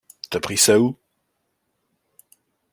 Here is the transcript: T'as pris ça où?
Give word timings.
T'as 0.31 0.39
pris 0.39 0.57
ça 0.57 0.79
où? 0.79 0.97